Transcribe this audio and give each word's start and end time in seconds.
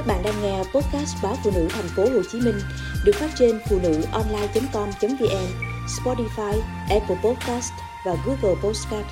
Các 0.00 0.06
bạn 0.06 0.22
đang 0.24 0.42
nghe 0.42 0.58
podcast 0.58 1.22
báo 1.22 1.36
phụ 1.44 1.50
nữ 1.54 1.68
thành 1.70 1.88
phố 1.96 2.02
Hồ 2.02 2.22
Chí 2.32 2.40
Minh 2.40 2.54
được 3.04 3.12
phát 3.14 3.30
trên 3.38 3.58
phụ 3.68 3.78
nữ 3.82 4.02
online.com.vn, 4.12 5.46
Spotify, 5.86 6.60
Apple 6.90 7.16
Podcast 7.24 7.72
và 8.06 8.16
Google 8.26 8.60
Podcast. 8.62 9.06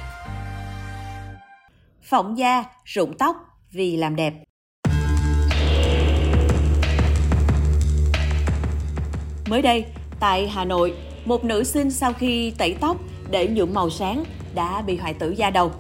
Phỏng 2.03 2.39
da, 2.39 2.65
rụng 2.85 3.13
tóc 3.19 3.37
vì 3.73 3.97
làm 3.97 4.17
đẹp. 4.17 4.35
Mới 9.49 9.63
đây, 9.63 9.85
tại 10.21 10.49
Hà 10.49 10.65
Nội, 10.65 10.95
một 11.25 11.45
nữ 11.45 11.65
sinh 11.65 11.91
sau 11.91 12.13
khi 12.13 12.53
tẩy 12.59 12.77
tóc 12.81 12.97
để 13.31 13.49
nhuộm 13.49 13.75
màu 13.75 13.91
sáng 13.91 14.25
đã 14.55 14.83
bị 14.83 14.97
hoại 14.97 15.15
tử 15.15 15.31
da 15.31 15.51
đầu. 15.51 15.73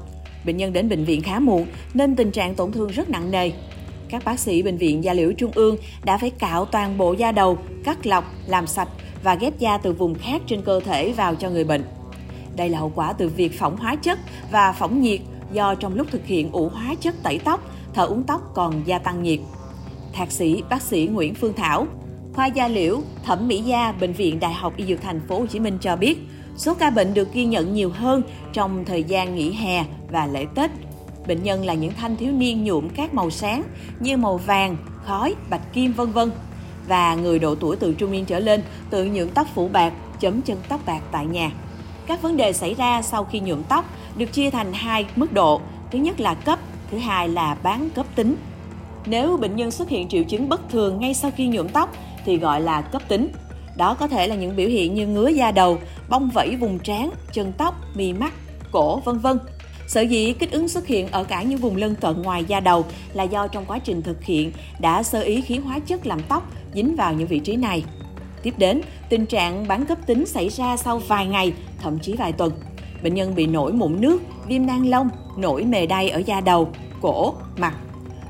Bệnh 0.45 0.57
nhân 0.57 0.73
đến 0.73 0.89
bệnh 0.89 1.05
viện 1.05 1.23
khá 1.23 1.39
muộn 1.39 1.67
nên 1.95 2.17
tình 2.17 2.31
trạng 2.31 2.55
tổn 2.55 2.73
thương 2.73 2.89
rất 2.89 3.11
nặng 3.11 3.31
nề. 3.31 3.53
Các 4.09 4.25
bác 4.25 4.39
sĩ 4.39 4.63
bệnh 4.63 4.77
viện 4.77 5.05
Da 5.05 5.13
liễu 5.13 5.33
Trung 5.33 5.51
ương 5.55 5.77
đã 6.05 6.19
phải 6.19 6.31
cạo 6.31 6.65
toàn 6.65 6.99
bộ 6.99 7.13
da 7.13 7.33
đầu, 7.33 7.59
cắt 7.85 8.07
lọc, 8.07 8.25
làm 8.47 8.67
sạch 8.67 8.89
và 9.23 9.35
ghép 9.35 9.59
da 9.59 9.79
từ 9.79 9.93
vùng 9.93 10.15
khác 10.15 10.43
trên 10.47 10.63
cơ 10.63 10.81
thể 10.81 11.13
vào 11.13 11.35
cho 11.35 11.51
người 11.51 11.65
bệnh. 11.65 11.85
Đây 12.57 12.69
là 12.69 12.79
hậu 12.79 12.93
quả 12.95 13.13
từ 13.13 13.29
việc 13.29 13.59
phỏng 13.59 13.77
hóa 13.77 13.97
chất 13.97 14.19
và 14.51 14.73
phỏng 14.73 15.01
nhiệt 15.01 15.21
do 15.53 15.75
trong 15.75 15.95
lúc 15.95 16.07
thực 16.11 16.27
hiện 16.27 16.53
ủ 16.53 16.69
hóa 16.69 16.95
chất 17.01 17.15
tẩy 17.23 17.39
tóc, 17.39 17.61
thở 17.95 18.07
uống 18.07 18.23
tóc 18.23 18.43
còn 18.55 18.83
gia 18.87 18.99
tăng 18.99 19.23
nhiệt. 19.23 19.39
Thạc 20.13 20.33
sĩ 20.33 20.63
bác 20.71 20.83
sĩ 20.83 21.07
Nguyễn 21.07 21.35
Phương 21.35 21.53
Thảo, 21.53 21.87
khoa 22.33 22.47
da 22.47 22.69
liễu, 22.69 23.01
thẩm 23.25 23.49
mỹ 23.49 23.63
da, 23.63 23.93
bệnh 23.93 24.13
viện 24.13 24.41
Đại 24.41 24.53
học 24.53 24.73
Y 24.77 24.85
Dược 24.85 25.03
Thành 25.03 25.21
phố 25.29 25.39
Hồ 25.39 25.47
Chí 25.47 25.61
Minh 25.61 25.79
cho 25.81 25.97
biết, 25.97 26.19
số 26.57 26.75
ca 26.75 26.91
bệnh 26.91 27.15
được 27.15 27.33
ghi 27.33 27.45
nhận 27.45 27.75
nhiều 27.75 27.91
hơn 27.91 28.23
trong 28.53 28.85
thời 28.85 29.03
gian 29.03 29.35
nghỉ 29.35 29.53
hè 29.53 29.85
và 30.11 30.27
lễ 30.27 30.47
Tết. 30.55 30.71
Bệnh 31.29 31.43
nhân 31.43 31.67
là 31.67 31.75
những 31.75 31.93
thanh 31.95 32.17
thiếu 32.17 32.33
niên 32.33 32.65
nhuộm 32.65 32.89
các 32.89 33.15
màu 33.15 33.31
sáng 33.31 33.63
như 34.01 34.17
màu 34.17 34.37
vàng, 34.37 34.77
khói, 35.05 35.35
bạch 35.51 35.73
kim 35.73 35.93
vân 35.93 36.13
vân 36.13 36.31
và 36.89 37.15
người 37.15 37.39
độ 37.39 37.55
tuổi 37.55 37.77
từ 37.77 37.95
trung 37.95 38.13
niên 38.13 38.25
trở 38.25 38.39
lên 38.39 38.63
tự 38.91 39.05
nhuộm 39.05 39.29
tóc 39.29 39.47
phủ 39.55 39.69
bạc, 39.69 39.93
chấm 40.21 40.43
chân 40.43 40.59
tóc 40.69 40.81
bạc 40.87 41.01
tại 41.13 41.27
nhà. 41.27 41.51
Các 42.07 42.23
vấn 42.23 42.37
đề 42.37 42.53
xảy 42.53 42.75
ra 42.75 43.03
sau 43.03 43.25
khi 43.25 43.41
nhuộm 43.41 43.63
tóc 43.63 43.85
được 44.17 44.33
chia 44.33 44.51
thành 44.51 44.73
hai 44.73 45.07
mức 45.17 45.33
độ. 45.33 45.61
Thứ 45.91 45.99
nhất 45.99 46.21
là 46.21 46.35
cấp, 46.35 46.59
thứ 46.91 46.99
hai 46.99 47.29
là 47.29 47.57
bán 47.63 47.89
cấp 47.95 48.07
tính. 48.15 48.37
Nếu 49.07 49.37
bệnh 49.37 49.57
nhân 49.57 49.71
xuất 49.71 49.89
hiện 49.89 50.09
triệu 50.09 50.25
chứng 50.25 50.49
bất 50.49 50.71
thường 50.71 51.01
ngay 51.01 51.15
sau 51.15 51.31
khi 51.37 51.47
nhuộm 51.47 51.69
tóc 51.69 51.93
thì 52.25 52.37
gọi 52.37 52.61
là 52.61 52.81
cấp 52.81 53.03
tính. 53.09 53.29
Đó 53.77 53.95
có 53.95 54.09
thể 54.09 54.29
là 54.29 54.35
những 54.35 54.57
biểu 54.57 54.69
hiện 54.69 54.95
như 54.95 55.07
ngứa 55.07 55.29
da 55.29 55.51
đầu, 55.51 55.79
bong 56.09 56.31
vẫy 56.35 56.57
vùng 56.57 56.79
trán, 56.79 57.11
chân 57.33 57.53
tóc, 57.59 57.75
mì 57.95 58.13
mắt, 58.13 58.35
cổ, 58.73 59.01
vân 59.05 59.19
vân. 59.19 59.39
Sở 59.89 60.01
dĩ 60.01 60.33
kích 60.33 60.51
ứng 60.53 60.69
xuất 60.69 60.87
hiện 60.87 61.09
ở 61.09 61.25
cả 61.25 61.43
những 61.43 61.59
vùng 61.59 61.77
lân 61.77 61.95
cận 61.95 62.23
ngoài 62.23 62.45
da 62.45 62.61
đầu 62.61 62.85
là 63.13 63.23
do 63.23 63.47
trong 63.47 63.65
quá 63.67 63.79
trình 63.79 64.03
thực 64.03 64.25
hiện 64.25 64.53
đã 64.81 65.03
sơ 65.03 65.21
ý 65.21 65.41
khí 65.41 65.59
hóa 65.59 65.79
chất 65.79 66.07
làm 66.07 66.21
tóc 66.29 66.51
dính 66.75 66.97
vào 66.97 67.15
những 67.15 67.29
vị 67.29 67.39
trí 67.39 67.57
này. 67.57 67.85
Tiếp 68.43 68.55
đến, 68.59 68.81
tình 69.09 69.27
trạng 69.27 69.69
bán 69.69 69.87
cấp 69.87 69.99
tính 70.07 70.27
xảy 70.27 70.49
ra 70.49 70.77
sau 70.77 70.99
vài 70.99 71.27
ngày, 71.27 71.53
thậm 71.79 71.99
chí 71.99 72.15
vài 72.17 72.33
tuần. 72.33 72.53
Bệnh 73.03 73.15
nhân 73.15 73.35
bị 73.35 73.47
nổi 73.47 73.73
mụn 73.73 74.01
nước, 74.01 74.23
viêm 74.49 74.67
nang 74.67 74.89
lông, 74.89 75.09
nổi 75.37 75.65
mề 75.65 75.87
đay 75.87 76.11
ở 76.11 76.19
da 76.19 76.41
đầu, 76.41 76.69
cổ, 77.01 77.35
mặt. 77.57 77.75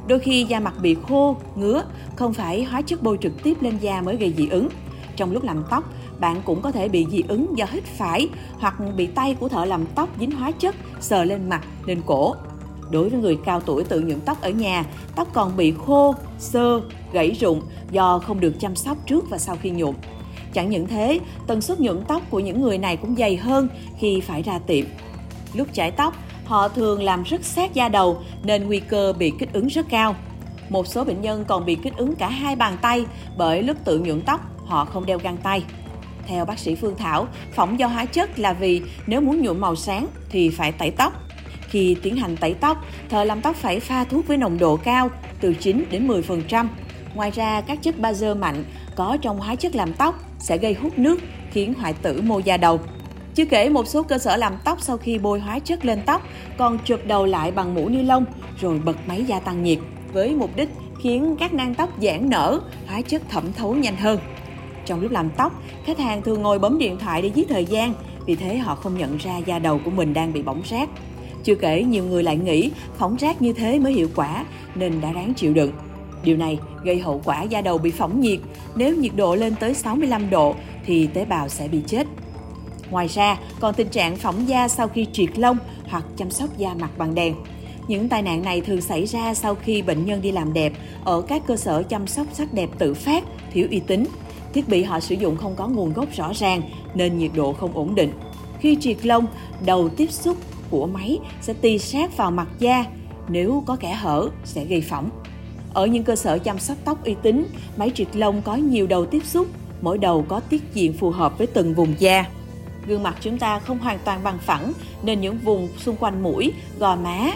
Đôi 0.08 0.18
khi 0.18 0.44
da 0.44 0.60
mặt 0.60 0.74
bị 0.82 0.96
khô, 1.08 1.36
ngứa, 1.56 1.82
không 2.16 2.34
phải 2.34 2.64
hóa 2.64 2.82
chất 2.82 3.02
bôi 3.02 3.18
trực 3.20 3.42
tiếp 3.42 3.62
lên 3.62 3.78
da 3.80 4.00
mới 4.00 4.16
gây 4.16 4.34
dị 4.36 4.48
ứng. 4.48 4.68
Trong 5.16 5.32
lúc 5.32 5.44
làm 5.44 5.64
tóc, 5.70 5.92
bạn 6.20 6.42
cũng 6.44 6.62
có 6.62 6.72
thể 6.72 6.88
bị 6.88 7.06
dị 7.10 7.22
ứng 7.28 7.58
do 7.58 7.66
hít 7.70 7.84
phải 7.84 8.28
hoặc 8.58 8.74
bị 8.96 9.06
tay 9.06 9.34
của 9.34 9.48
thợ 9.48 9.64
làm 9.64 9.86
tóc 9.86 10.08
dính 10.20 10.30
hóa 10.30 10.50
chất 10.50 10.74
sờ 11.00 11.24
lên 11.24 11.48
mặt, 11.48 11.60
lên 11.86 12.00
cổ. 12.06 12.34
Đối 12.90 13.08
với 13.08 13.20
người 13.20 13.38
cao 13.44 13.60
tuổi 13.60 13.84
tự 13.84 14.00
nhuộm 14.00 14.20
tóc 14.20 14.40
ở 14.40 14.50
nhà, 14.50 14.84
tóc 15.16 15.28
còn 15.32 15.56
bị 15.56 15.74
khô, 15.86 16.14
sơ, 16.38 16.80
gãy 17.12 17.36
rụng 17.40 17.62
do 17.90 18.18
không 18.18 18.40
được 18.40 18.54
chăm 18.60 18.76
sóc 18.76 18.98
trước 19.06 19.30
và 19.30 19.38
sau 19.38 19.56
khi 19.62 19.70
nhuộm. 19.70 19.94
Chẳng 20.52 20.70
những 20.70 20.86
thế, 20.86 21.20
tần 21.46 21.60
suất 21.60 21.80
nhuộm 21.80 22.04
tóc 22.08 22.22
của 22.30 22.40
những 22.40 22.62
người 22.62 22.78
này 22.78 22.96
cũng 22.96 23.16
dày 23.16 23.36
hơn 23.36 23.68
khi 23.98 24.20
phải 24.20 24.42
ra 24.42 24.58
tiệm. 24.58 24.84
Lúc 25.54 25.68
chải 25.72 25.90
tóc, 25.90 26.14
họ 26.44 26.68
thường 26.68 27.02
làm 27.02 27.22
rất 27.22 27.44
sát 27.44 27.74
da 27.74 27.88
đầu 27.88 28.18
nên 28.44 28.66
nguy 28.66 28.80
cơ 28.80 29.12
bị 29.18 29.32
kích 29.38 29.52
ứng 29.52 29.66
rất 29.66 29.86
cao. 29.88 30.16
Một 30.68 30.86
số 30.86 31.04
bệnh 31.04 31.20
nhân 31.20 31.44
còn 31.48 31.64
bị 31.64 31.74
kích 31.74 31.96
ứng 31.96 32.14
cả 32.14 32.28
hai 32.28 32.56
bàn 32.56 32.76
tay 32.82 33.06
bởi 33.36 33.62
lúc 33.62 33.76
tự 33.84 33.98
nhuộm 33.98 34.20
tóc 34.20 34.40
họ 34.66 34.84
không 34.84 35.06
đeo 35.06 35.18
găng 35.18 35.36
tay. 35.36 35.64
Theo 36.28 36.44
bác 36.44 36.58
sĩ 36.58 36.74
Phương 36.74 36.96
Thảo, 36.96 37.26
phỏng 37.52 37.78
do 37.78 37.86
hóa 37.86 38.04
chất 38.04 38.38
là 38.38 38.52
vì 38.52 38.82
nếu 39.06 39.20
muốn 39.20 39.42
nhuộm 39.42 39.60
màu 39.60 39.76
sáng 39.76 40.06
thì 40.30 40.50
phải 40.50 40.72
tẩy 40.72 40.90
tóc. 40.90 41.12
Khi 41.68 41.96
tiến 42.02 42.16
hành 42.16 42.36
tẩy 42.36 42.54
tóc, 42.54 42.84
thợ 43.08 43.24
làm 43.24 43.40
tóc 43.40 43.56
phải 43.56 43.80
pha 43.80 44.04
thuốc 44.04 44.26
với 44.26 44.36
nồng 44.36 44.58
độ 44.58 44.76
cao 44.76 45.10
từ 45.40 45.54
9 45.54 45.84
đến 45.90 46.08
10%. 46.08 46.66
Ngoài 47.14 47.30
ra, 47.30 47.60
các 47.60 47.82
chất 47.82 47.94
bazơ 47.98 48.36
mạnh 48.36 48.64
có 48.96 49.16
trong 49.22 49.38
hóa 49.38 49.54
chất 49.54 49.74
làm 49.74 49.92
tóc 49.92 50.24
sẽ 50.38 50.58
gây 50.58 50.74
hút 50.74 50.98
nước, 50.98 51.20
khiến 51.50 51.74
hoại 51.74 51.92
tử 51.92 52.20
mô 52.22 52.38
da 52.38 52.56
đầu. 52.56 52.80
Chưa 53.34 53.44
kể 53.44 53.68
một 53.68 53.88
số 53.88 54.02
cơ 54.02 54.18
sở 54.18 54.36
làm 54.36 54.52
tóc 54.64 54.78
sau 54.80 54.96
khi 54.96 55.18
bôi 55.18 55.40
hóa 55.40 55.58
chất 55.58 55.84
lên 55.84 56.02
tóc 56.06 56.22
còn 56.58 56.78
chụp 56.84 57.00
đầu 57.06 57.26
lại 57.26 57.50
bằng 57.50 57.74
mũ 57.74 57.88
ni 57.88 58.02
lông 58.02 58.24
rồi 58.60 58.78
bật 58.78 58.96
máy 59.06 59.24
gia 59.24 59.40
tăng 59.40 59.62
nhiệt 59.62 59.78
với 60.12 60.34
mục 60.34 60.56
đích 60.56 60.68
khiến 61.02 61.36
các 61.40 61.54
nang 61.54 61.74
tóc 61.74 61.90
giãn 62.02 62.30
nở, 62.30 62.60
hóa 62.86 63.00
chất 63.00 63.22
thẩm 63.28 63.52
thấu 63.52 63.74
nhanh 63.74 63.96
hơn. 63.96 64.18
Trong 64.88 65.00
lúc 65.00 65.12
làm 65.12 65.30
tóc, 65.30 65.62
khách 65.84 65.98
hàng 65.98 66.22
thường 66.22 66.42
ngồi 66.42 66.58
bấm 66.58 66.78
điện 66.78 66.98
thoại 66.98 67.22
để 67.22 67.30
giết 67.34 67.48
thời 67.48 67.64
gian, 67.64 67.94
vì 68.26 68.36
thế 68.36 68.58
họ 68.58 68.74
không 68.74 68.98
nhận 68.98 69.16
ra 69.16 69.38
da 69.38 69.58
đầu 69.58 69.80
của 69.84 69.90
mình 69.90 70.14
đang 70.14 70.32
bị 70.32 70.42
bỏng 70.42 70.62
rát. 70.70 70.88
Chưa 71.44 71.54
kể 71.54 71.82
nhiều 71.82 72.04
người 72.04 72.22
lại 72.22 72.36
nghĩ 72.36 72.70
phỏng 72.98 73.16
rác 73.16 73.42
như 73.42 73.52
thế 73.52 73.78
mới 73.78 73.92
hiệu 73.92 74.08
quả 74.16 74.44
nên 74.74 75.00
đã 75.00 75.12
ráng 75.12 75.34
chịu 75.34 75.54
đựng. 75.54 75.72
Điều 76.22 76.36
này 76.36 76.58
gây 76.84 76.98
hậu 76.98 77.20
quả 77.24 77.42
da 77.42 77.60
đầu 77.60 77.78
bị 77.78 77.90
phỏng 77.90 78.20
nhiệt, 78.20 78.38
nếu 78.76 78.96
nhiệt 78.96 79.12
độ 79.16 79.34
lên 79.34 79.54
tới 79.60 79.74
65 79.74 80.30
độ 80.30 80.54
thì 80.86 81.06
tế 81.06 81.24
bào 81.24 81.48
sẽ 81.48 81.68
bị 81.68 81.82
chết. 81.86 82.06
Ngoài 82.90 83.08
ra, 83.08 83.38
còn 83.60 83.74
tình 83.74 83.88
trạng 83.88 84.16
phỏng 84.16 84.48
da 84.48 84.68
sau 84.68 84.88
khi 84.88 85.06
triệt 85.12 85.38
lông 85.38 85.56
hoặc 85.88 86.04
chăm 86.16 86.30
sóc 86.30 86.58
da 86.58 86.74
mặt 86.74 86.90
bằng 86.98 87.14
đèn. 87.14 87.34
Những 87.88 88.08
tai 88.08 88.22
nạn 88.22 88.42
này 88.42 88.60
thường 88.60 88.80
xảy 88.80 89.06
ra 89.06 89.34
sau 89.34 89.54
khi 89.54 89.82
bệnh 89.82 90.06
nhân 90.06 90.22
đi 90.22 90.32
làm 90.32 90.52
đẹp 90.52 90.72
ở 91.04 91.22
các 91.28 91.42
cơ 91.46 91.56
sở 91.56 91.82
chăm 91.82 92.06
sóc 92.06 92.26
sắc 92.32 92.52
đẹp 92.52 92.70
tự 92.78 92.94
phát, 92.94 93.24
thiếu 93.52 93.66
uy 93.70 93.80
tín. 93.80 94.04
Thiết 94.54 94.68
bị 94.68 94.82
họ 94.82 95.00
sử 95.00 95.14
dụng 95.14 95.36
không 95.36 95.54
có 95.56 95.68
nguồn 95.68 95.92
gốc 95.92 96.08
rõ 96.16 96.32
ràng 96.34 96.62
nên 96.94 97.18
nhiệt 97.18 97.30
độ 97.34 97.52
không 97.52 97.74
ổn 97.74 97.94
định. 97.94 98.12
Khi 98.60 98.76
triệt 98.80 99.06
lông, 99.06 99.26
đầu 99.66 99.88
tiếp 99.88 100.12
xúc 100.12 100.36
của 100.70 100.86
máy 100.86 101.18
sẽ 101.40 101.52
tì 101.52 101.78
sát 101.78 102.16
vào 102.16 102.30
mặt 102.30 102.48
da, 102.58 102.84
nếu 103.28 103.62
có 103.66 103.76
kẽ 103.76 103.94
hở 103.94 104.28
sẽ 104.44 104.64
gây 104.64 104.80
phỏng. 104.80 105.10
Ở 105.74 105.86
những 105.86 106.04
cơ 106.04 106.16
sở 106.16 106.38
chăm 106.38 106.58
sóc 106.58 106.76
tóc 106.84 107.04
uy 107.04 107.16
tín, 107.22 107.46
máy 107.76 107.90
triệt 107.94 108.16
lông 108.16 108.42
có 108.42 108.54
nhiều 108.56 108.86
đầu 108.86 109.06
tiếp 109.06 109.24
xúc, 109.24 109.46
mỗi 109.80 109.98
đầu 109.98 110.24
có 110.28 110.40
tiết 110.40 110.62
diện 110.74 110.92
phù 110.92 111.10
hợp 111.10 111.38
với 111.38 111.46
từng 111.46 111.74
vùng 111.74 111.94
da. 111.98 112.24
Gương 112.86 113.02
mặt 113.02 113.16
chúng 113.20 113.38
ta 113.38 113.58
không 113.58 113.78
hoàn 113.78 113.98
toàn 114.04 114.20
bằng 114.24 114.38
phẳng 114.38 114.72
nên 115.02 115.20
những 115.20 115.38
vùng 115.38 115.68
xung 115.78 115.96
quanh 115.96 116.22
mũi, 116.22 116.52
gò 116.78 116.96
má, 116.96 117.30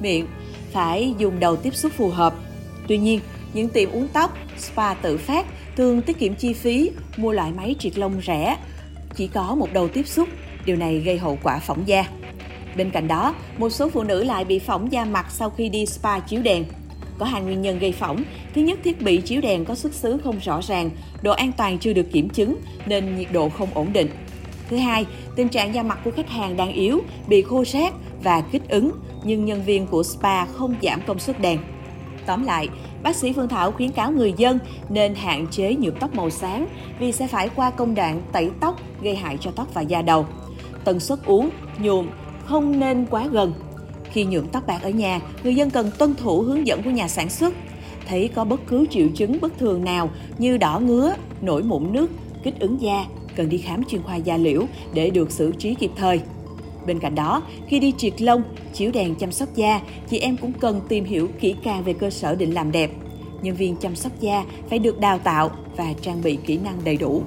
miệng 0.00 0.26
phải 0.72 1.14
dùng 1.18 1.40
đầu 1.40 1.56
tiếp 1.56 1.74
xúc 1.74 1.92
phù 1.96 2.08
hợp. 2.08 2.34
Tuy 2.88 2.98
nhiên, 2.98 3.20
những 3.54 3.68
tiệm 3.68 3.90
uống 3.90 4.08
tóc, 4.12 4.36
spa 4.58 4.94
tự 4.94 5.16
phát 5.16 5.46
thường 5.76 6.02
tiết 6.02 6.18
kiệm 6.18 6.34
chi 6.34 6.52
phí 6.52 6.90
mua 7.16 7.32
loại 7.32 7.52
máy 7.56 7.74
triệt 7.78 7.98
lông 7.98 8.20
rẻ, 8.26 8.56
chỉ 9.14 9.26
có 9.26 9.54
một 9.54 9.72
đầu 9.72 9.88
tiếp 9.88 10.06
xúc, 10.06 10.28
điều 10.64 10.76
này 10.76 10.98
gây 10.98 11.18
hậu 11.18 11.38
quả 11.42 11.58
phỏng 11.58 11.88
da. 11.88 12.04
Bên 12.76 12.90
cạnh 12.90 13.08
đó, 13.08 13.34
một 13.58 13.70
số 13.70 13.88
phụ 13.88 14.02
nữ 14.02 14.24
lại 14.24 14.44
bị 14.44 14.58
phỏng 14.58 14.92
da 14.92 15.04
mặt 15.04 15.26
sau 15.30 15.50
khi 15.50 15.68
đi 15.68 15.86
spa 15.86 16.20
chiếu 16.20 16.42
đèn. 16.42 16.64
Có 17.18 17.26
hai 17.26 17.42
nguyên 17.42 17.62
nhân 17.62 17.78
gây 17.78 17.92
phỏng. 17.92 18.22
Thứ 18.54 18.60
nhất, 18.60 18.78
thiết 18.84 19.02
bị 19.02 19.16
chiếu 19.16 19.40
đèn 19.40 19.64
có 19.64 19.74
xuất 19.74 19.94
xứ 19.94 20.18
không 20.24 20.38
rõ 20.38 20.60
ràng, 20.62 20.90
độ 21.22 21.32
an 21.32 21.52
toàn 21.56 21.78
chưa 21.78 21.92
được 21.92 22.12
kiểm 22.12 22.28
chứng 22.28 22.56
nên 22.86 23.18
nhiệt 23.18 23.32
độ 23.32 23.48
không 23.48 23.68
ổn 23.74 23.92
định. 23.92 24.08
Thứ 24.68 24.76
hai, 24.76 25.06
tình 25.36 25.48
trạng 25.48 25.74
da 25.74 25.82
mặt 25.82 25.98
của 26.04 26.10
khách 26.10 26.30
hàng 26.30 26.56
đang 26.56 26.72
yếu, 26.72 27.00
bị 27.28 27.42
khô 27.42 27.64
rác 27.64 27.94
và 28.22 28.40
kích 28.40 28.68
ứng, 28.68 28.90
nhưng 29.24 29.44
nhân 29.44 29.62
viên 29.64 29.86
của 29.86 30.02
spa 30.02 30.44
không 30.44 30.74
giảm 30.82 31.00
công 31.06 31.18
suất 31.18 31.40
đèn. 31.40 31.58
Tóm 32.26 32.44
lại, 32.44 32.68
bác 33.02 33.16
sĩ 33.16 33.32
Phương 33.32 33.48
Thảo 33.48 33.72
khuyến 33.72 33.90
cáo 33.90 34.12
người 34.12 34.34
dân 34.36 34.58
nên 34.88 35.14
hạn 35.14 35.46
chế 35.50 35.74
nhuộm 35.74 35.94
tóc 36.00 36.14
màu 36.14 36.30
sáng 36.30 36.66
vì 36.98 37.12
sẽ 37.12 37.26
phải 37.26 37.48
qua 37.48 37.70
công 37.70 37.94
đoạn 37.94 38.22
tẩy 38.32 38.50
tóc 38.60 38.80
gây 39.02 39.16
hại 39.16 39.36
cho 39.40 39.50
tóc 39.50 39.74
và 39.74 39.80
da 39.80 40.02
đầu. 40.02 40.26
Tần 40.84 41.00
suất 41.00 41.18
uống, 41.26 41.50
nhuộm 41.78 42.06
không 42.44 42.80
nên 42.80 43.06
quá 43.10 43.26
gần. 43.30 43.52
Khi 44.12 44.24
nhuộm 44.24 44.46
tóc 44.46 44.66
bạc 44.66 44.82
ở 44.82 44.90
nhà, 44.90 45.20
người 45.44 45.54
dân 45.54 45.70
cần 45.70 45.90
tuân 45.98 46.14
thủ 46.14 46.40
hướng 46.40 46.66
dẫn 46.66 46.82
của 46.82 46.90
nhà 46.90 47.08
sản 47.08 47.28
xuất. 47.28 47.54
Thấy 48.08 48.28
có 48.34 48.44
bất 48.44 48.60
cứ 48.66 48.86
triệu 48.90 49.08
chứng 49.08 49.40
bất 49.40 49.58
thường 49.58 49.84
nào 49.84 50.10
như 50.38 50.56
đỏ 50.56 50.80
ngứa, 50.80 51.14
nổi 51.40 51.62
mụn 51.62 51.92
nước, 51.92 52.10
kích 52.42 52.60
ứng 52.60 52.80
da, 52.80 53.04
cần 53.36 53.48
đi 53.48 53.58
khám 53.58 53.84
chuyên 53.84 54.02
khoa 54.02 54.16
da 54.16 54.36
liễu 54.36 54.62
để 54.94 55.10
được 55.10 55.30
xử 55.30 55.52
trí 55.52 55.74
kịp 55.74 55.90
thời. 55.96 56.20
Bên 56.88 56.98
cạnh 56.98 57.14
đó, 57.14 57.42
khi 57.66 57.80
đi 57.80 57.92
triệt 57.96 58.22
lông, 58.22 58.42
chiếu 58.74 58.90
đèn 58.92 59.14
chăm 59.14 59.32
sóc 59.32 59.48
da, 59.54 59.80
chị 60.10 60.18
em 60.18 60.36
cũng 60.36 60.52
cần 60.52 60.80
tìm 60.88 61.04
hiểu 61.04 61.28
kỹ 61.40 61.54
càng 61.62 61.84
về 61.84 61.92
cơ 61.92 62.10
sở 62.10 62.34
định 62.34 62.54
làm 62.54 62.72
đẹp. 62.72 62.90
Nhân 63.42 63.56
viên 63.56 63.76
chăm 63.76 63.96
sóc 63.96 64.12
da 64.20 64.44
phải 64.70 64.78
được 64.78 65.00
đào 65.00 65.18
tạo 65.18 65.50
và 65.76 65.92
trang 66.02 66.22
bị 66.22 66.38
kỹ 66.46 66.58
năng 66.64 66.84
đầy 66.84 66.96
đủ. 66.96 67.22